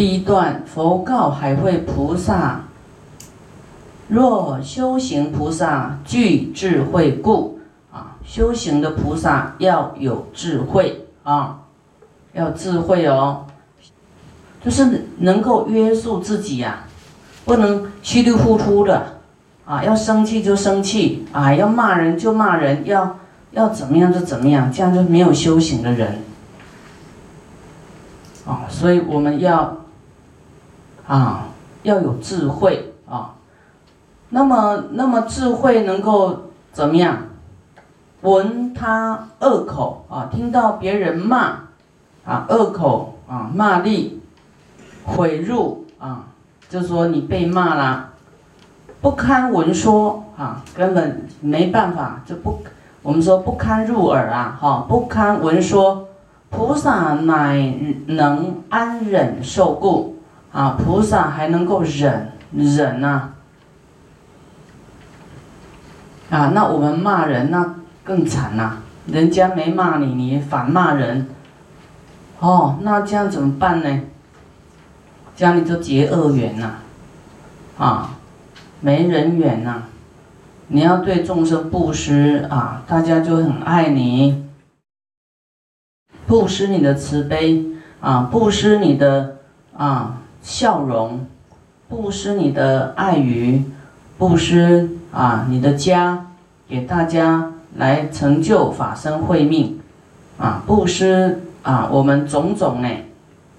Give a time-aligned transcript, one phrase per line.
[0.00, 2.62] 第一段，佛告海会菩萨：
[4.08, 7.58] 若修行菩萨具智慧故，
[7.92, 11.58] 啊，修行的菩萨要有智慧啊，
[12.32, 13.44] 要智慧哦，
[14.64, 16.84] 就是能够约束自己呀，
[17.44, 19.18] 不能稀里糊涂的
[19.66, 23.18] 啊，要生气就生气啊，要骂人就骂人，要
[23.50, 26.22] 要怎么样就怎么样，这样就没有修行的人
[28.46, 29.76] 啊，所以我们要。
[31.10, 31.48] 啊，
[31.82, 33.34] 要有智慧啊，
[34.28, 36.42] 那么那么智慧能够
[36.72, 37.18] 怎么样？
[38.20, 41.62] 闻他恶口啊，听到别人骂
[42.24, 44.22] 啊，恶口啊，骂力
[45.04, 46.26] 毁辱啊，
[46.68, 48.10] 就说你被骂了，
[49.00, 52.62] 不堪闻说啊，根本没办法，就不
[53.02, 56.06] 我们说不堪入耳啊，哈，不堪闻说，
[56.50, 57.74] 菩萨乃
[58.06, 60.19] 能安忍受故。
[60.52, 63.30] 啊，菩萨还能够忍忍呐！
[66.28, 68.78] 啊，那我们骂人那更惨呐！
[69.06, 71.28] 人家没骂你，你反骂人，
[72.40, 74.00] 哦，那这样怎么办呢？
[75.36, 76.74] 这样你就结恶缘呐！
[77.78, 78.16] 啊，
[78.80, 79.84] 没人缘呐！
[80.66, 84.44] 你要对众生布施啊，大家就很爱你，
[86.26, 87.66] 布施你的慈悲
[88.00, 89.36] 啊，布施你的
[89.76, 90.16] 啊。
[90.42, 91.26] 笑容，
[91.88, 93.64] 布施你的爱语，
[94.18, 96.26] 布施啊你的家，
[96.68, 99.78] 给大家来成就法身慧命，
[100.38, 102.88] 啊布施啊我们种种呢，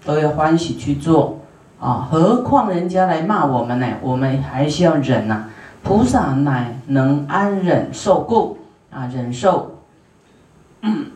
[0.05, 1.39] 都要欢喜去做
[1.79, 3.88] 啊，何况人家来骂我们呢？
[4.01, 5.45] 我们还是要忍呐。
[5.83, 8.59] 菩萨乃能安忍受故
[8.91, 9.77] 啊，忍受，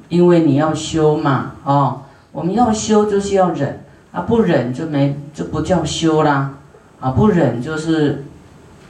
[0.10, 3.85] 因为你要修嘛，哦，我们要修就是要忍。
[4.16, 6.54] 啊，不忍就没就不叫修啦，
[7.02, 8.24] 啊，不忍就是，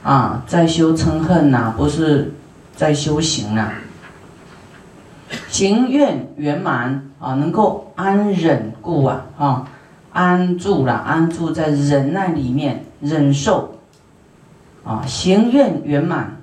[0.04, 2.32] 啊，在修嗔恨呐，不是
[2.76, 3.72] 在修行啊。
[5.48, 9.68] 行愿圆满啊，能够安忍故啊，啊，
[10.12, 13.74] 安住了，安住在忍耐里面，忍受，
[14.84, 16.36] 啊，行愿圆满，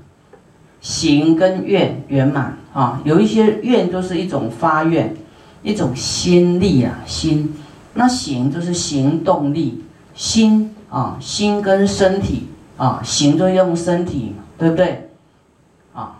[0.82, 5.16] 行跟愿圆满啊，有一些愿都是一种发愿，
[5.62, 7.56] 一种心力啊，心。
[7.96, 9.84] 那行就是行动力，
[10.16, 15.12] 心啊，心跟身体啊，行就用身体，对不对？
[15.94, 16.18] 啊，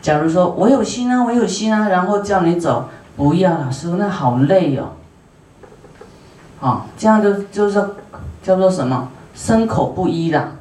[0.00, 4.92] 假如说我有心啊，我有心啊，然后叫你走，不要了，师傅那好累哦。
[6.60, 7.84] 啊，这样就就是
[8.42, 9.08] 叫做什么？
[9.34, 10.52] 身口不一啦。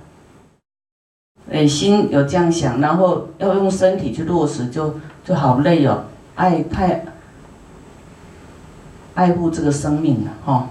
[1.51, 7.05] 哎，心有这样想，然后要用身体去落实，就就好累哦，爱太。
[9.15, 10.69] 爱护这个生命了，哈，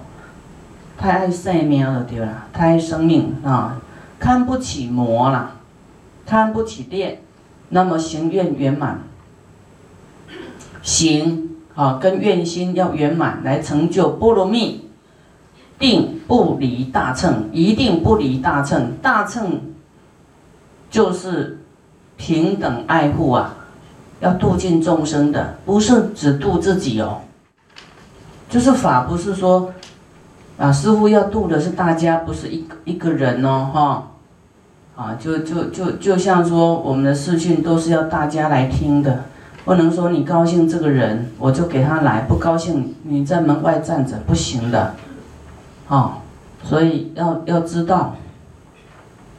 [0.98, 3.80] 太爱生命了，对啦，太爱生命啊，
[4.18, 5.52] 看不起魔啦，
[6.26, 7.22] 看不起电，
[7.68, 9.00] 那么行愿圆满，
[10.82, 14.88] 行啊，跟愿心要圆满，来成就波罗蜜，
[15.78, 19.60] 定不离大乘，一定不离大乘，大乘
[20.90, 21.60] 就是
[22.16, 23.54] 平等爱护啊，
[24.20, 27.20] 要度尽众生的，不是只度自己哦。
[28.52, 29.72] 就是法不是说，
[30.58, 34.08] 啊，师傅要度的是大家，不是一一个人哦，哈，
[34.94, 39.24] 啊，就就就就像说我们的视讯都是要大家来听的，
[39.64, 44.96] 不能说你高兴这个人我就给他来，不高兴你在门外站着不行的，
[45.88, 46.18] 啊，
[46.62, 48.16] 所以要要知道，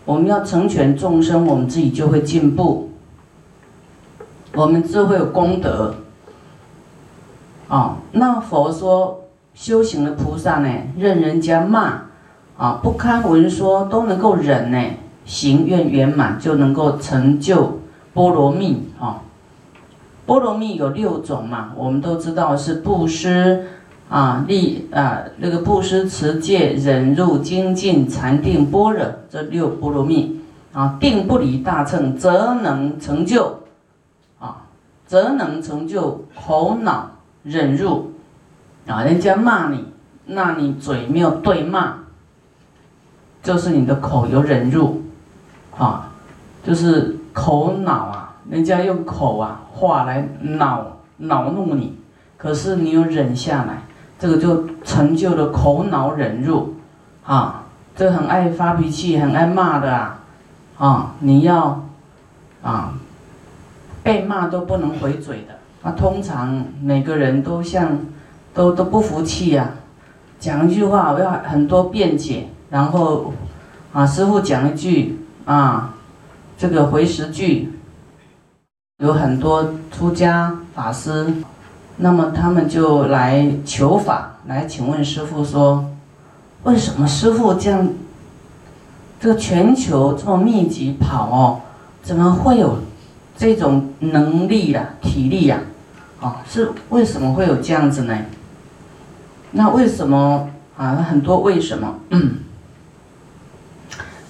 [0.06, 2.90] 我们要成全众生，我们自己就会进步，
[4.56, 5.98] 我们智慧有功德。
[7.74, 9.24] 啊，那佛说
[9.56, 12.04] 修行的菩萨呢，任人家骂，
[12.56, 14.80] 啊，不堪闻说都能够忍呢，
[15.26, 17.80] 行愿圆满就能够成就
[18.14, 19.22] 波罗蜜啊。
[20.28, 23.66] 波罗蜜有六种嘛，我们都知道是布施
[24.08, 30.40] 啊、利啊、那个布施、持戒、忍辱、精进、禅定、般若这六波罗蜜
[30.74, 33.62] 啊，定不离大乘，则能成就
[34.38, 34.58] 啊，
[35.08, 37.10] 则能成就头脑。
[37.44, 38.14] 忍辱，
[38.88, 39.86] 啊，人家骂你，
[40.26, 41.96] 那你嘴没有对骂，
[43.42, 45.04] 就是你的口有忍辱，
[45.78, 46.10] 啊，
[46.66, 51.98] 就是口恼啊，人家用口啊话来恼恼怒你，
[52.38, 53.84] 可是你有忍下来，
[54.18, 56.76] 这个就成就了口恼忍辱，
[57.26, 57.64] 啊，
[57.96, 60.20] 这很爱发脾气、很爱骂的啊，
[60.78, 61.84] 啊，你要，
[62.62, 62.94] 啊，
[64.02, 65.60] 被骂都不能回嘴的。
[65.84, 68.00] 啊，通常每个人都像，
[68.54, 69.70] 都都不服气呀，
[70.40, 73.34] 讲一句话，要很多辩解，然后
[73.92, 75.94] 啊，师傅讲一句啊，
[76.58, 77.74] 这个回十句，
[79.00, 81.34] 有很多出家法师，
[81.98, 85.84] 那么他们就来求法，来请问师傅说，
[86.64, 87.90] 为什么师傅这样，
[89.20, 91.60] 这个全球这么密集跑哦，
[92.02, 92.78] 怎么会有
[93.36, 95.58] 这种能力呀、体力呀？
[95.58, 95.73] 啊，
[96.24, 98.18] 啊是为什么会有这样子呢？
[99.52, 100.96] 那为什么啊？
[100.96, 101.96] 很多为什么？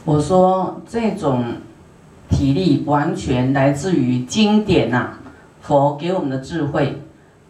[0.04, 1.45] 我说这种
[2.30, 5.12] 体力完全来自于经典呐，
[5.62, 7.00] 佛给我们的智慧。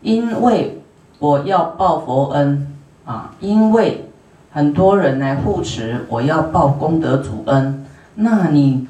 [0.02, 0.84] 因为
[1.20, 2.68] 我要报佛恩
[3.06, 4.10] 啊，因为
[4.52, 7.86] 很多人来护持，我要报功德主恩。
[8.16, 8.88] 那你？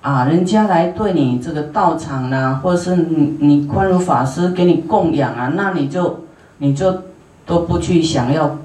[0.00, 6.20] 啊，人家来对你这个道场呢，或者是你你宽如法师给你供养啊，那你就
[6.58, 7.02] 你就
[7.44, 8.56] 都不去想要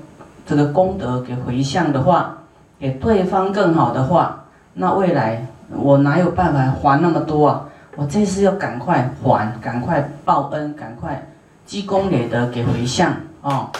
[0.45, 2.37] 这个功德给回向的话，
[2.79, 4.45] 给对方更好的话，
[4.75, 7.65] 那未来我哪有办法还那么多啊？
[7.95, 11.27] 我这次要赶快还，赶快报恩，赶快
[11.65, 13.71] 积功累德给回向啊！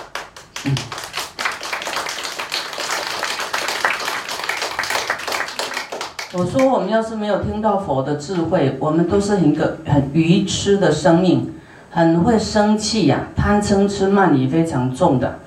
[0.66, 0.76] 嗯。
[6.35, 11.53] 我说，我们要是没有听到佛的智慧，我们都是一个很愚痴的生命，
[11.91, 15.38] 很会生气呀，贪嗔痴慢疑非常重的，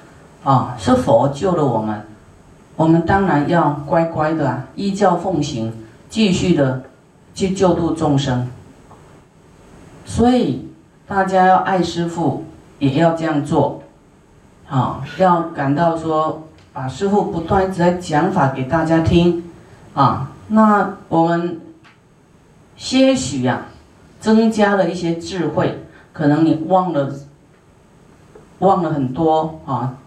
[0.44, 2.02] 啊，是佛救了我们，
[2.76, 5.72] 我们当然要乖乖的依教奉行，
[6.08, 6.84] 继续的
[7.34, 8.48] 去救度众生。
[10.04, 10.68] 所以
[11.08, 12.44] 大家要爱师父，
[12.78, 13.82] 也要这样做，
[14.68, 19.42] 啊，要感到说，把师父不断一直在讲法给大家听，
[19.92, 20.30] 啊。
[20.48, 21.60] 那我们
[22.76, 23.66] 些许呀，
[24.20, 27.12] 增加了一些智慧，可能你忘了，
[28.60, 29.98] 忘了很多啊。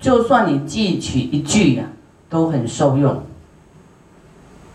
[0.00, 1.84] 就算你记取一句呀，
[2.28, 3.22] 都很受用。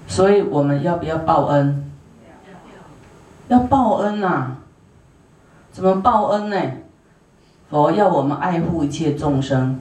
[0.08, 1.92] 所以我们要不要报恩？
[3.48, 4.58] 要报恩呐！
[5.72, 6.58] 怎么报恩呢？
[7.70, 9.80] 佛要我们爱护一切众生，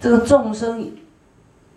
[0.00, 0.90] 这个众生。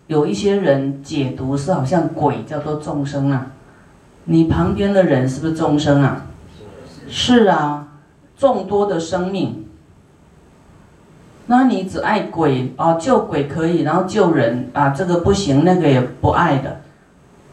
[0.06, 3.46] 有一些人解读是好像鬼叫做众生啊，
[4.24, 6.26] 你旁边的人是不是众生啊？
[7.08, 7.88] 是啊，
[8.36, 9.64] 众多的生命。
[11.46, 16.80] 那你只爱鬼啊，救鬼可以，然后救人啊，这个不行，那个也不爱的。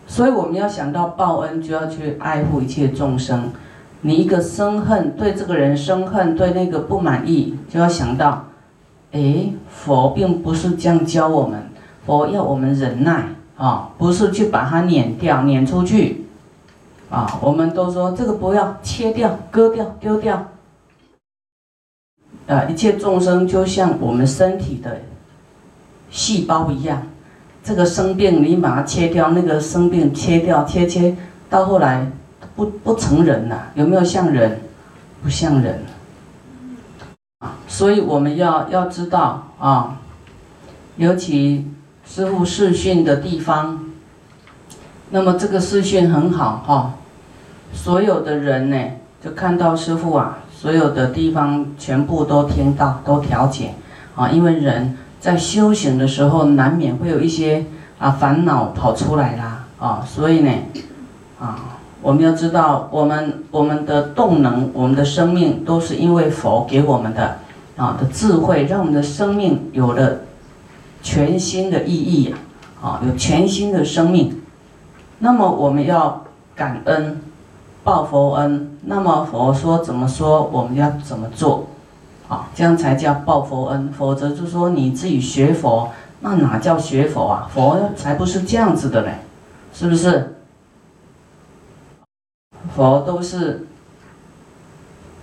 [0.07, 3.51] 所以我们要想到报恩，就要去爱护一切众生。
[4.01, 8.47] 你一个生恨，对这个人生恨，对那个不满意，就要想到，
[9.11, 11.61] 哎，佛并不是这样教我们。
[12.05, 13.27] 佛要我们忍耐
[13.57, 16.25] 啊，不是去把它撵掉、撵出去
[17.11, 17.37] 啊。
[17.41, 20.47] 我们都说这个不要切掉、割掉、丢掉。
[22.47, 25.01] 啊，一切众生就像我们身体的
[26.09, 27.03] 细胞一样，
[27.63, 31.15] 这个生病你把它切掉，那个生病切掉、切切，
[31.51, 32.11] 到后来
[32.55, 34.59] 不不成人了，有没有像人？
[35.21, 35.83] 不像人。
[37.67, 39.99] 所以我们要要知道啊，
[40.95, 41.67] 尤其。
[42.13, 43.79] 师傅视讯的地方，
[45.11, 46.93] 那么这个视讯很好哈，
[47.71, 48.77] 所有的人呢
[49.23, 53.75] 就看到师傅啊，所有的地方全部都听到，都调解
[54.13, 57.63] 啊，因为人在修行的时候难免会有一些
[57.97, 60.51] 啊烦恼跑出来啦啊，所以呢
[61.39, 67.37] 啊，我们要知道我们我们的动能，我们的生命都是因为佛给我们的
[67.77, 70.17] 啊的智慧，让我们的生命有了。
[71.01, 72.37] 全新的意义呀，
[72.81, 74.41] 啊，有全新的生命。
[75.19, 77.21] 那么我们要感恩，
[77.83, 78.77] 报佛恩。
[78.83, 81.67] 那么佛说怎么说，我们要怎么做，
[82.27, 83.91] 啊，这样才叫报佛恩。
[83.91, 85.91] 否则就说你自己学佛，
[86.21, 87.49] 那哪叫学佛啊？
[87.53, 89.19] 佛才不是这样子的嘞，
[89.73, 90.35] 是不是？
[92.75, 93.67] 佛都是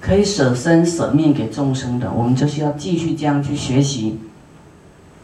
[0.00, 4.20] 可以舍身舍命给众生的，我们就是要继续这样去学习。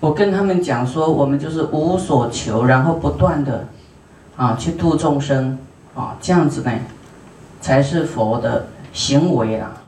[0.04, 3.66] 我跟他们讲说，我们就是无所求，然后不断的，
[4.36, 5.58] 啊，去度众生，
[5.94, 6.70] 啊，这样子呢，
[7.62, 9.80] 才是佛的行为啊。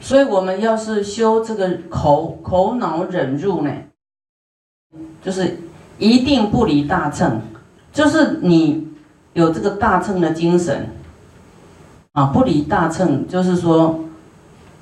[0.00, 3.70] 所以，我们要是修这个口口脑忍入呢，
[5.22, 5.58] 就是
[5.98, 7.40] 一定不离大乘，
[7.92, 8.88] 就是你
[9.34, 10.88] 有这个大乘的精神，
[12.14, 14.00] 啊，不离大乘，就是说。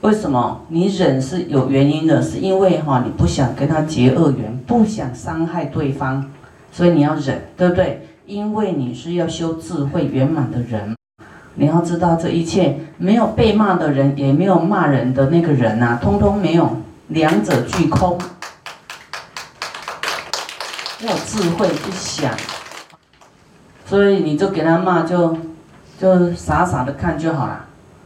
[0.05, 2.21] 为什么你忍是有原因的？
[2.21, 6.23] 是因为哈，你不想跟他结恶缘，不想伤害对方，
[6.71, 8.07] 所以你要忍，对不对？
[8.27, 10.95] 因为你是要修智慧圆满的人，
[11.55, 16.77] 你要知道这一切没有被骂的人，也没有骂人的那个人呐，通通没有，
[17.09, 18.19] 两者俱空。
[21.01, 22.31] 要有智慧去想，
[23.87, 25.35] 所以你就给他骂，就
[25.99, 27.65] 就傻傻的看就好了，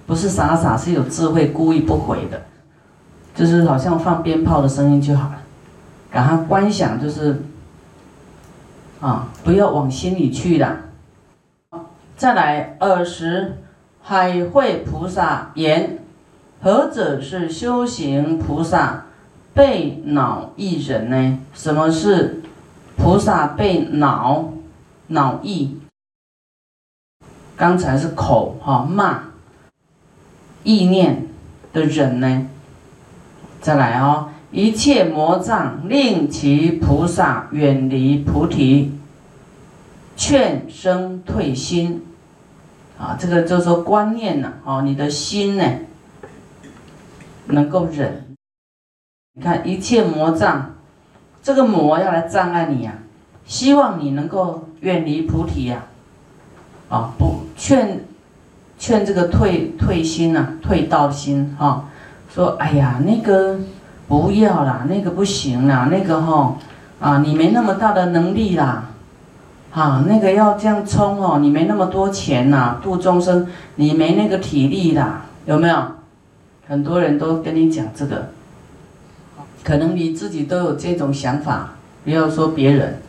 [0.08, 2.40] 不是傻傻，是有智慧，故意不回的，
[3.34, 5.42] 就是好像放鞭炮的声音就好了，
[6.10, 7.42] 然后观想，就是
[9.02, 10.76] 啊，不要往心里去了。
[12.16, 13.58] 再来二十，
[14.00, 15.98] 海会菩萨言：
[16.62, 19.04] 何者是修行菩萨？
[19.52, 21.38] 被恼一人呢？
[21.52, 22.42] 什么是
[22.96, 24.52] 菩萨被恼
[25.08, 25.78] 恼意？
[27.56, 29.24] 刚才是口哈骂
[30.64, 31.26] 意念
[31.72, 32.48] 的人呢？
[33.60, 38.92] 再来哦，一切魔障令其菩萨远离菩提，
[40.16, 42.04] 劝生退心
[42.98, 43.16] 啊！
[43.18, 45.64] 这个就是说观念呢，哦，你的心呢
[47.46, 48.24] 能够忍。
[49.34, 50.74] 你看一切魔障，
[51.42, 52.98] 这个魔要来障碍你呀，
[53.44, 55.84] 希望你能够远离菩提呀，
[56.88, 58.04] 啊，不劝
[58.78, 61.84] 劝这个退退心呐，退道心哈，
[62.32, 63.58] 说哎呀那个
[64.06, 66.56] 不要啦，那个不行啦，那个哈
[67.00, 68.90] 啊你没那么大的能力啦，
[69.72, 75.76] 啊那个要这样冲哦，你没那么多钱呐，度众生你没那个体力啦，有没有？
[76.68, 78.28] 很多人都跟你讲这个。
[79.64, 81.70] 可能你自己都有这种想法，
[82.04, 83.00] 不要说别人，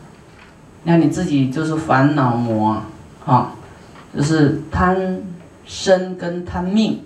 [0.84, 2.82] 那你自己就是烦恼魔，
[3.24, 3.52] 啊，
[4.14, 5.22] 就是贪
[5.70, 7.00] 生跟贪命，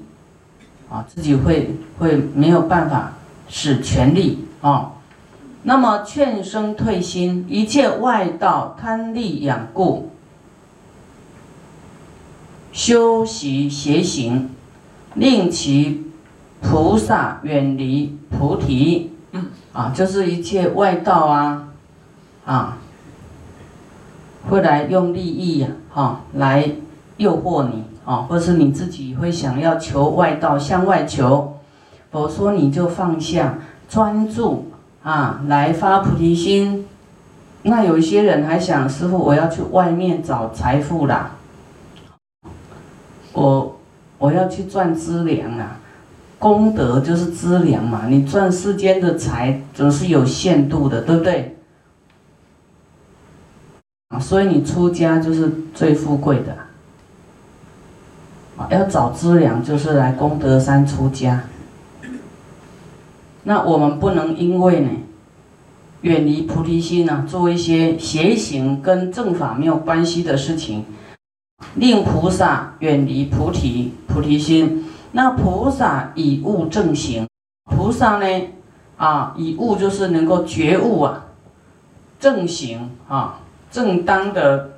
[0.88, 3.12] 啊，自己会会没有办法
[3.46, 4.92] 使全力啊。
[5.64, 10.10] 那么劝生退心，一切外道贪利养故，
[12.72, 14.48] 修习邪行，
[15.12, 16.10] 令其
[16.62, 19.10] 菩萨远离菩提。
[19.74, 21.68] 啊，就是一切外道啊，
[22.46, 22.78] 啊，
[24.48, 26.70] 会来用利益呀，哈，来
[27.16, 31.58] 诱惑你啊，或是你自己会想要求外道向外求，
[32.10, 33.58] 否说你就放下
[33.88, 34.70] 专注
[35.02, 36.86] 啊，来发菩提心。
[37.62, 41.30] 那有一些人还想，师傅我要去外面找财富啦，
[43.32, 43.76] 我
[44.18, 45.78] 我要去赚资粮啊。
[46.38, 51.56] 功德就是资粮嘛，你赚世间的财总是有限度的，对不对？
[54.10, 56.54] 啊，所以你出家就是最富贵的。
[58.56, 61.44] 啊，要找资粮就是来功德山出家。
[63.42, 64.90] 那我们不能因为呢，
[66.02, 70.84] 远离菩提心呢，做一些邪行跟正法没有关系的事情，
[71.74, 74.84] 令菩萨远离菩提菩提心。
[75.12, 77.26] 那菩萨以悟正行，
[77.70, 78.26] 菩萨呢，
[78.96, 81.26] 啊，以悟就是能够觉悟啊，
[82.18, 84.70] 正行啊，正当的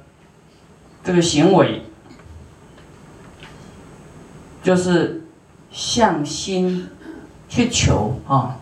[1.04, 1.82] 这个行为，
[4.66, 5.22] 就是
[5.70, 6.88] 向心
[7.48, 8.56] 去求啊，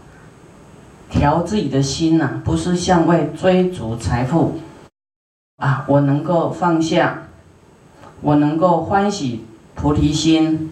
[1.08, 4.60] 调自己的心呐，不是向外追逐财富
[5.56, 7.22] 啊，我能够放下，
[8.20, 10.70] 我能够欢喜菩提心。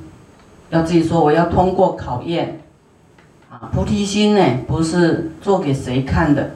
[0.69, 2.61] 要自己说，我要通过考验，
[3.51, 6.51] 啊，菩提心呢，不是做给谁看的，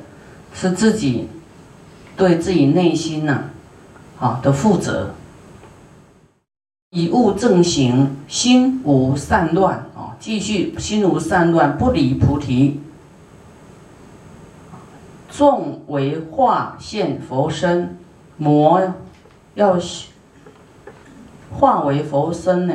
[0.52, 1.30] 是自己
[2.14, 3.44] 对自己内心呐，
[4.20, 5.14] 啊的负责。
[6.96, 12.80] 以物正行，心无散乱啊，继续心无散乱，不离菩提。
[15.30, 17.98] 众为化现佛身，
[18.38, 18.80] 魔
[19.56, 19.76] 要
[21.52, 22.74] 化为佛身呢。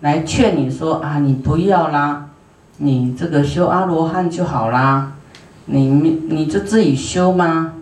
[0.00, 2.30] 来劝你说啊，你不要啦，
[2.78, 5.12] 你这个修阿罗汉就好啦，
[5.66, 7.74] 你你就自己修吗？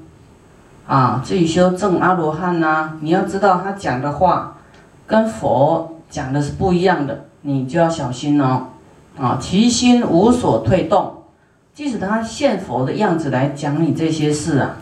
[0.87, 2.99] 啊，自己修正阿罗汉呐。
[3.01, 4.56] 你要知道他讲的话，
[5.07, 8.69] 跟佛讲的是不一样的，你就要小心哦。
[9.19, 11.23] 啊，其心无所退动，
[11.73, 14.77] 即使他现佛的样子来讲你这些事啊，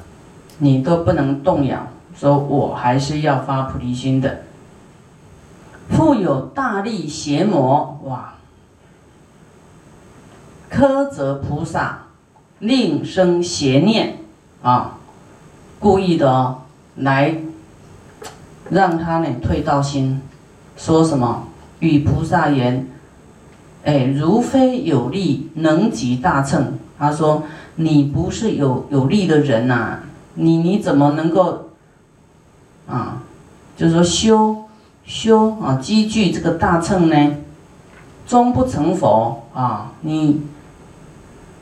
[0.59, 4.43] 你都不能动摇，说我还是要发菩提心的。
[5.91, 8.35] 复有大力邪魔哇，
[10.73, 12.07] 苛责菩萨，
[12.59, 14.17] 令生邪念
[14.63, 14.99] 啊，
[15.79, 16.63] 故意的哦，
[16.97, 17.37] 来
[18.75, 20.21] 让他呢退道心，
[20.77, 21.45] 说什么
[21.79, 22.87] 与菩萨言，
[23.85, 27.45] 哎，如非有力能及大乘，他说
[27.77, 30.01] 你不是有有力的人呐，
[30.35, 31.71] 你你怎么能够
[32.87, 33.23] 啊，
[33.77, 34.57] 就是说修。
[35.07, 37.37] 修啊，积聚这个大乘呢，
[38.27, 39.93] 终不成佛啊！
[40.01, 40.41] 你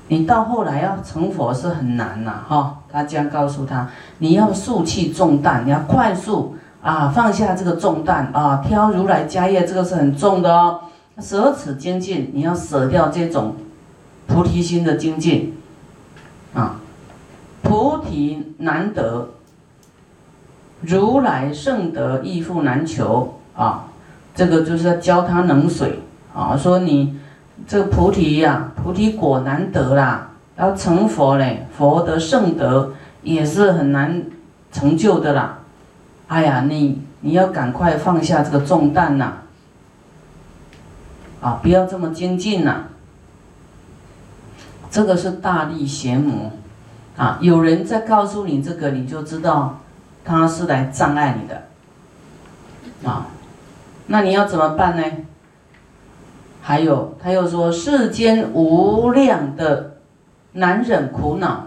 [0.07, 2.79] 你到后来要成佛是很难呐，哈。
[2.93, 3.89] 他这样告诉他，
[4.19, 10.81] 你要束气重担，你要快速啊放下这个重担啊，挑如来家业，这个是很重的哦。
[11.21, 13.55] 舍此精进，你要舍掉这种
[14.27, 15.57] 菩提心的精进
[16.53, 16.81] 啊。
[17.63, 19.29] 菩提难得，
[20.81, 23.85] 如来圣德亦复难求啊。
[24.35, 26.01] 这个就是要教他冷水
[26.35, 27.21] 啊，说你
[27.67, 30.31] 这个菩提呀，菩提果难得啦。
[30.57, 34.23] 要成佛嘞，佛的圣德也是很难
[34.71, 35.59] 成就的啦。
[36.33, 39.35] 哎呀，你你要赶快放下这个重担呐！
[41.43, 42.85] 啊，不要这么精进呐。
[44.91, 46.51] 这个是大力邪魔
[47.19, 47.37] 啊！
[47.43, 49.81] 有人在告诉你这个，你就知道
[50.25, 51.65] 他是来障碍你的
[53.07, 53.27] 啊。
[54.07, 55.05] 那你要怎么办呢？
[56.63, 59.91] 还有，他又说世间无量的。
[60.55, 61.67] 难忍苦恼，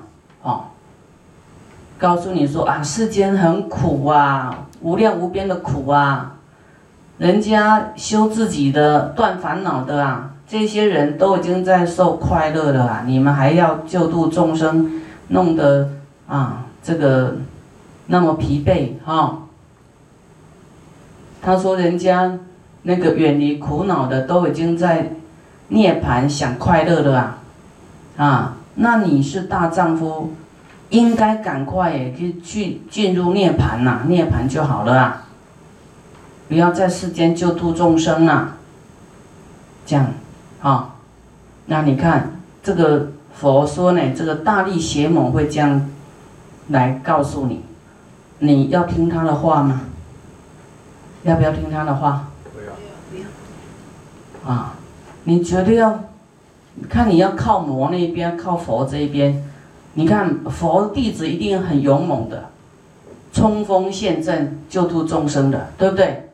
[1.98, 6.36] 告诉你说啊，世间很苦啊，无量无边的苦啊，
[7.18, 15.90] 人家修自己的断烦恼的啊，这些人都已经在受快乐了啊，你们还要救度众生，弄得
[16.28, 17.38] 啊这个
[18.08, 19.44] 那么疲惫哈。
[21.42, 22.38] 他说人家
[22.82, 25.12] 那个远离苦恼的都已经在
[25.70, 27.38] 涅盘享快乐了啊，
[28.18, 28.58] 啊。
[28.78, 30.34] 那你是大丈夫，
[30.90, 35.28] 应该赶快也去去进入涅盘呐，涅盘就好了啊！
[36.48, 38.58] 不要在世间救度众生啊！
[39.86, 40.08] 这样，
[40.62, 40.96] 啊，
[41.66, 45.90] 那你看这个佛说呢，这个大力邪魔会这样
[46.70, 47.64] 来告诉你，
[48.40, 49.82] 你要听他的话吗？
[51.24, 52.28] 要不要听他的话？
[52.54, 52.74] 不要，
[53.10, 53.18] 不
[54.48, 54.54] 要。
[54.54, 54.76] 啊，
[55.24, 56.00] 你绝对要。
[56.90, 59.42] 看你要靠魔那边，靠佛这一边，
[59.98, 62.50] 你看佛弟子一定很勇猛的，
[63.32, 66.30] 冲锋陷阵救度众生的，对不对？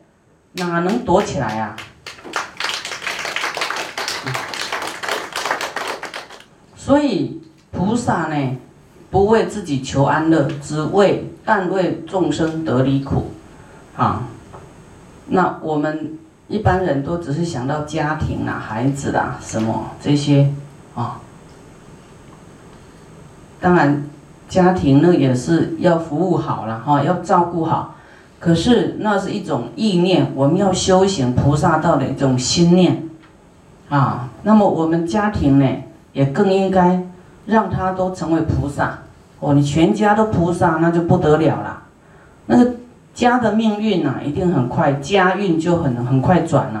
[0.54, 1.76] 哪能躲起来啊？
[6.76, 8.56] 所以菩萨呢，
[9.10, 13.30] 不为自己求安乐，只为但为众生得离苦，
[13.96, 14.24] 啊，
[15.28, 16.18] 那我们。
[16.48, 20.52] 一般人都只是想到家庭啊、孩子啊什么这些
[20.94, 21.18] 啊。
[23.62, 24.04] 当然，
[24.48, 27.94] 家庭呢也是要服务好了哈，要照顾好。
[28.38, 33.08] 可是那是一种意念，我们要修行菩萨道的一种心念
[33.88, 34.28] 啊。
[34.42, 35.66] 那么我们家庭呢，
[36.12, 37.02] 也更应该
[37.46, 38.98] 让他都成为菩萨
[39.40, 39.54] 哦。
[39.54, 41.82] 你全家都菩萨，那就不得了了。
[42.46, 42.74] 那个。
[43.14, 46.80] 家的命运呐，一定很快，家运就很很快转呐，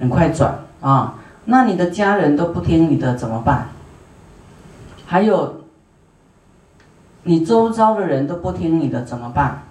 [0.00, 1.16] 很快转啊。
[1.44, 3.68] 那你的家人都不听你的怎么办？
[5.04, 5.54] 还有，
[7.24, 9.64] 你周遭的人都不听你的怎么办？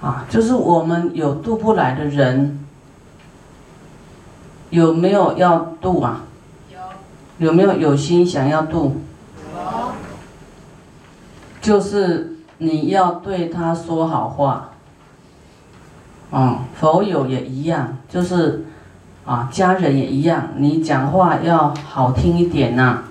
[0.00, 2.64] 啊，就是我们有渡不来的人，
[4.70, 6.22] 有没有要渡啊？
[6.72, 7.46] 有。
[7.46, 8.96] 有没有有心想要渡？
[9.54, 9.92] 有。
[11.60, 12.34] 就是。
[12.60, 14.70] 你要对他说好话，
[16.32, 18.64] 嗯，佛友也一样，就是
[19.24, 23.04] 啊，家人也一样，你讲话要好听一点呐，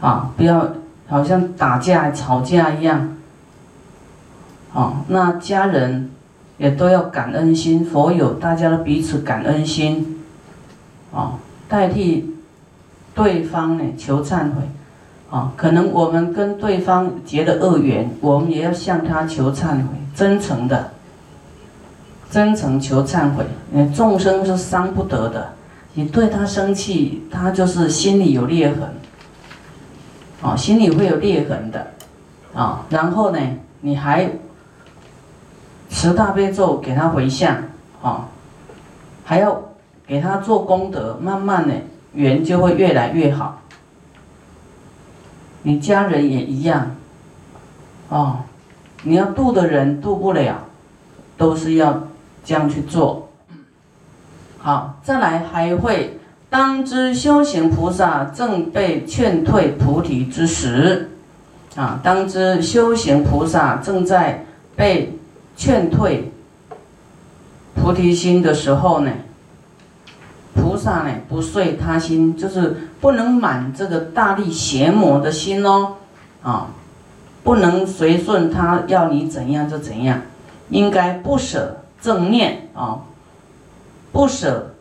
[0.00, 0.66] 啊，不要
[1.08, 3.16] 好像打架吵架一样，
[4.74, 6.10] 啊，那家人
[6.58, 10.22] 也都要感恩心，佛友大家都彼此感恩心，
[11.12, 11.38] 啊，
[11.68, 12.34] 代替
[13.14, 14.62] 对方呢求忏悔。
[15.28, 20.92] 啊，可能我们跟对方结了恶缘，我们也要向他求忏悔，真诚的，
[22.30, 23.44] 真诚求忏悔。
[23.92, 25.48] 众生是伤不得的，
[25.94, 28.82] 你对他生气，他就是心里有裂痕，
[30.46, 31.88] 啊，心里会有裂痕的，
[32.54, 33.38] 啊，然后呢，
[33.80, 34.30] 你还
[35.90, 37.64] 持大悲咒给他回向，
[38.00, 38.28] 啊，
[39.24, 39.60] 还要
[40.06, 41.74] 给他做功德，慢慢的
[42.12, 43.60] 缘就会越来越好。
[45.62, 46.94] 你家人也一样，
[48.08, 48.44] 哦，
[49.02, 50.58] 你要渡的人渡不了，
[51.36, 52.04] 都是要
[52.44, 53.28] 这样去做。
[54.58, 56.15] 好，再来还会
[56.48, 61.10] 当知修行菩萨正被劝退菩提之时，
[61.74, 65.18] 啊，当知修行菩萨正在被
[65.56, 66.32] 劝退
[67.74, 69.12] 菩提心的时候呢。
[70.54, 75.96] 菩萨呢，不遂他心，就是不能满这个大力邪魔的心哦，
[76.42, 76.68] 啊，
[77.44, 80.22] 不能随顺他要你怎样就怎样，
[80.70, 83.00] 应该不舍正念啊，
[84.12, 84.74] 不舍，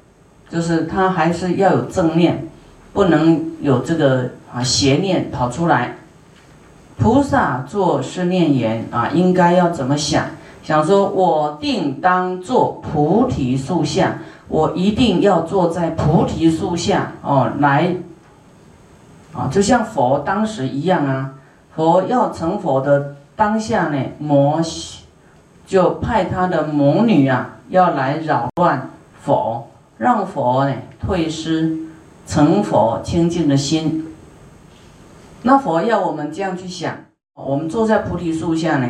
[0.49, 2.47] 就是他还是要有正念，
[2.93, 5.95] 不能有这个啊邪念跑出来。
[6.97, 10.25] 菩萨做是念言啊，应该要怎么想？
[10.63, 17.95] 想说，我定当做菩提树下，我一定要坐在菩提树下哦，来
[19.34, 21.34] 啊，就像佛当时一样啊。
[21.75, 24.62] 佛要成佛的当下呢，魔
[25.67, 28.89] 就派他的魔女啊，要来扰乱
[29.21, 31.77] 佛，让佛呢退失
[32.27, 34.13] 成佛清净的心。
[35.43, 38.89] 那佛要我们这样去想，我们坐在菩提树下呢。